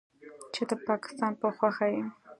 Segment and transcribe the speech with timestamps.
[0.53, 2.03] چې د پکستان په خوښه یې